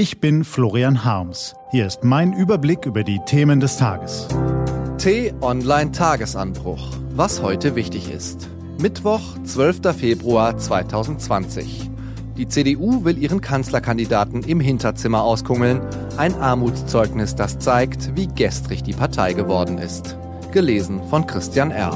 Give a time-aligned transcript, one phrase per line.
[0.00, 1.54] Ich bin Florian Harms.
[1.72, 4.28] Hier ist mein Überblick über die Themen des Tages.
[4.96, 6.94] T-Online Tagesanbruch.
[7.10, 8.48] Was heute wichtig ist.
[8.78, 9.94] Mittwoch, 12.
[9.94, 11.90] Februar 2020.
[12.38, 15.82] Die CDU will ihren Kanzlerkandidaten im Hinterzimmer auskungeln.
[16.16, 20.16] Ein Armutszeugnis, das zeigt, wie gestrig die Partei geworden ist.
[20.50, 21.90] Gelesen von Christian R.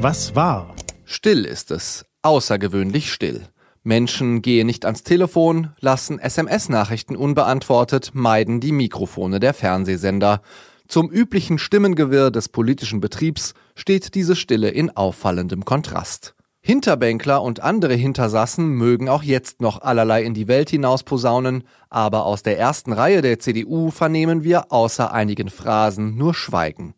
[0.00, 0.74] Was war?
[1.04, 3.48] Still ist es, außergewöhnlich still.
[3.82, 10.40] Menschen gehen nicht ans Telefon, lassen SMS-Nachrichten unbeantwortet, meiden die Mikrofone der Fernsehsender.
[10.88, 16.34] Zum üblichen Stimmengewirr des politischen Betriebs steht diese Stille in auffallendem Kontrast.
[16.62, 22.24] Hinterbänkler und andere Hintersassen mögen auch jetzt noch allerlei in die Welt hinaus posaunen, aber
[22.24, 26.94] aus der ersten Reihe der CDU vernehmen wir außer einigen Phrasen nur Schweigen.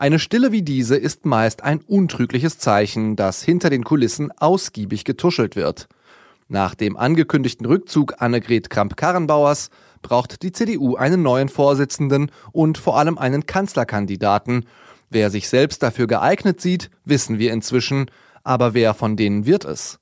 [0.00, 5.56] Eine Stille wie diese ist meist ein untrügliches Zeichen, dass hinter den Kulissen ausgiebig getuschelt
[5.56, 5.88] wird.
[6.46, 13.18] Nach dem angekündigten Rückzug Annegret Kramp-Karrenbauers braucht die CDU einen neuen Vorsitzenden und vor allem
[13.18, 14.66] einen Kanzlerkandidaten.
[15.10, 18.08] Wer sich selbst dafür geeignet sieht, wissen wir inzwischen,
[18.44, 19.98] aber wer von denen wird es?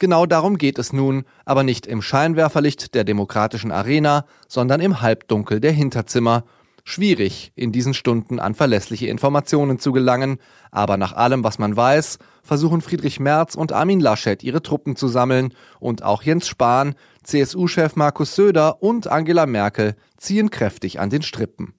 [0.00, 5.60] Genau darum geht es nun, aber nicht im Scheinwerferlicht der demokratischen Arena, sondern im Halbdunkel
[5.60, 6.42] der Hinterzimmer
[6.86, 10.38] schwierig, in diesen Stunden an verlässliche Informationen zu gelangen,
[10.70, 15.08] aber nach allem, was man weiß, versuchen Friedrich Merz und Armin Laschet ihre Truppen zu
[15.08, 21.22] sammeln und auch Jens Spahn, CSU-Chef Markus Söder und Angela Merkel ziehen kräftig an den
[21.22, 21.74] Strippen.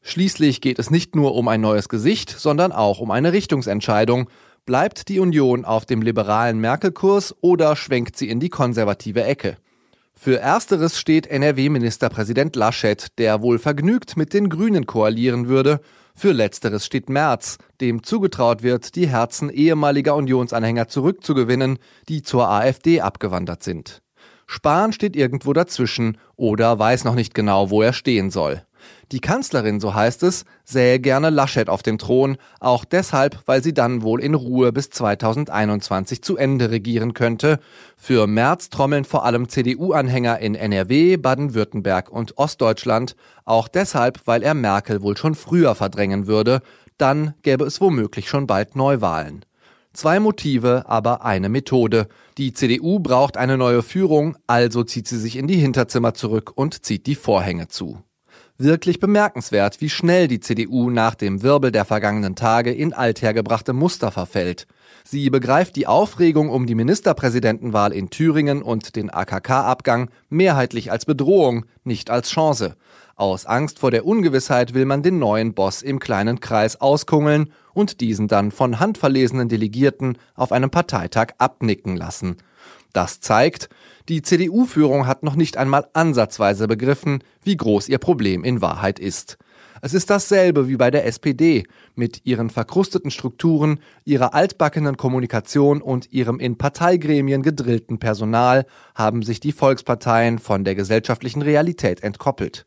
[0.00, 4.30] Schließlich geht es nicht nur um ein neues Gesicht, sondern auch um eine Richtungsentscheidung.
[4.64, 9.56] Bleibt die Union auf dem liberalen Merkel-Kurs oder schwenkt sie in die konservative Ecke?
[10.14, 15.80] Für ersteres steht NRW-Ministerpräsident Laschet, der wohl vergnügt mit den Grünen koalieren würde.
[16.14, 23.00] Für letzteres steht Merz, dem zugetraut wird, die Herzen ehemaliger Unionsanhänger zurückzugewinnen, die zur AfD
[23.00, 24.02] abgewandert sind.
[24.46, 28.62] Spahn steht irgendwo dazwischen oder weiß noch nicht genau, wo er stehen soll.
[29.12, 33.74] Die Kanzlerin, so heißt es, sähe gerne Laschet auf dem Thron, auch deshalb, weil sie
[33.74, 37.58] dann wohl in Ruhe bis 2021 zu Ende regieren könnte.
[37.96, 44.54] Für März trommeln vor allem CDU-Anhänger in NRW, Baden-Württemberg und Ostdeutschland, auch deshalb, weil er
[44.54, 46.62] Merkel wohl schon früher verdrängen würde,
[46.96, 49.44] dann gäbe es womöglich schon bald Neuwahlen.
[49.92, 52.08] Zwei Motive, aber eine Methode.
[52.38, 56.86] Die CDU braucht eine neue Führung, also zieht sie sich in die Hinterzimmer zurück und
[56.86, 58.02] zieht die Vorhänge zu
[58.62, 64.10] wirklich bemerkenswert, wie schnell die CDU nach dem Wirbel der vergangenen Tage in althergebrachte Muster
[64.10, 64.66] verfällt.
[65.04, 71.64] Sie begreift die Aufregung um die Ministerpräsidentenwahl in Thüringen und den AKK-Abgang mehrheitlich als Bedrohung,
[71.84, 72.76] nicht als Chance.
[73.16, 78.00] Aus Angst vor der Ungewissheit will man den neuen Boss im kleinen Kreis auskungeln und
[78.00, 82.36] diesen dann von handverlesenen Delegierten auf einem Parteitag abnicken lassen.
[82.92, 83.68] Das zeigt,
[84.08, 89.38] die CDU-Führung hat noch nicht einmal ansatzweise begriffen, wie groß ihr Problem in Wahrheit ist.
[89.84, 91.64] Es ist dasselbe wie bei der SPD.
[91.96, 98.64] Mit ihren verkrusteten Strukturen, ihrer altbackenen Kommunikation und ihrem in Parteigremien gedrillten Personal
[98.94, 102.64] haben sich die Volksparteien von der gesellschaftlichen Realität entkoppelt.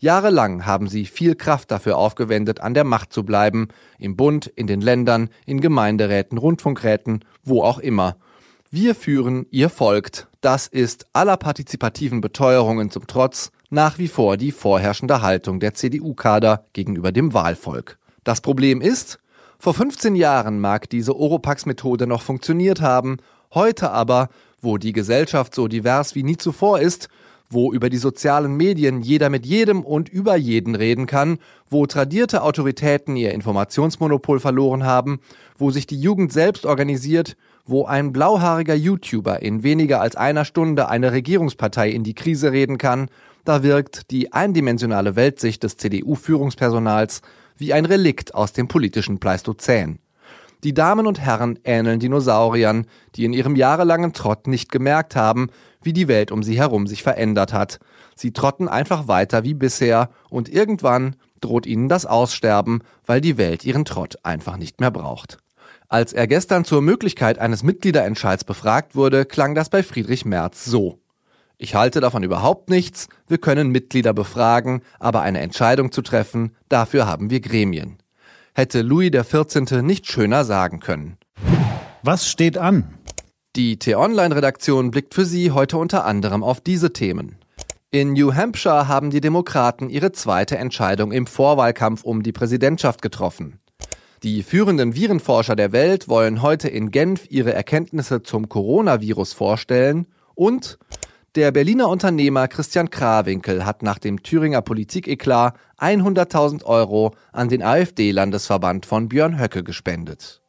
[0.00, 3.68] Jahrelang haben sie viel Kraft dafür aufgewendet, an der Macht zu bleiben,
[3.98, 8.16] im Bund, in den Ländern, in Gemeinderäten, Rundfunkräten, wo auch immer.
[8.76, 10.26] Wir führen, ihr folgt.
[10.40, 16.64] Das ist aller partizipativen Beteuerungen zum Trotz nach wie vor die vorherrschende Haltung der CDU-Kader
[16.72, 17.98] gegenüber dem Wahlvolk.
[18.24, 19.20] Das Problem ist,
[19.60, 23.18] vor 15 Jahren mag diese Oropax-Methode noch funktioniert haben,
[23.54, 24.28] heute aber,
[24.60, 27.08] wo die Gesellschaft so divers wie nie zuvor ist,
[27.48, 31.38] wo über die sozialen Medien jeder mit jedem und über jeden reden kann,
[31.70, 35.20] wo tradierte Autoritäten ihr Informationsmonopol verloren haben,
[35.56, 37.36] wo sich die Jugend selbst organisiert,
[37.66, 42.78] wo ein blauhaariger YouTuber in weniger als einer Stunde eine Regierungspartei in die Krise reden
[42.78, 43.08] kann,
[43.44, 47.22] da wirkt die eindimensionale Weltsicht des CDU-Führungspersonals
[47.56, 49.98] wie ein Relikt aus dem politischen Pleistozän.
[50.64, 52.86] Die Damen und Herren ähneln Dinosauriern,
[53.16, 55.48] die in ihrem jahrelangen Trott nicht gemerkt haben,
[55.82, 57.80] wie die Welt um sie herum sich verändert hat.
[58.16, 63.66] Sie trotten einfach weiter wie bisher und irgendwann droht ihnen das Aussterben, weil die Welt
[63.66, 65.43] ihren Trott einfach nicht mehr braucht.
[65.94, 70.98] Als er gestern zur Möglichkeit eines Mitgliederentscheids befragt wurde, klang das bei Friedrich Merz so.
[71.56, 77.06] Ich halte davon überhaupt nichts, wir können Mitglieder befragen, aber eine Entscheidung zu treffen, dafür
[77.06, 77.98] haben wir Gremien.
[78.56, 79.82] Hätte Louis XIV.
[79.82, 81.16] nicht schöner sagen können.
[82.02, 82.98] Was steht an?
[83.54, 87.36] Die T-Online-Redaktion blickt für Sie heute unter anderem auf diese Themen.
[87.92, 93.60] In New Hampshire haben die Demokraten ihre zweite Entscheidung im Vorwahlkampf um die Präsidentschaft getroffen.
[94.24, 100.78] Die führenden Virenforscher der Welt wollen heute in Genf ihre Erkenntnisse zum Coronavirus vorstellen und
[101.34, 108.86] der Berliner Unternehmer Christian Krawinkel hat nach dem Thüringer Politikeklar 100.000 Euro an den AfD-Landesverband
[108.86, 110.40] von Björn Höcke gespendet.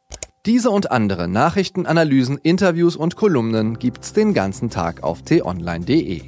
[0.46, 6.22] Diese und andere Nachrichten, Analysen, Interviews und Kolumnen gibt's den ganzen Tag auf t-online.de.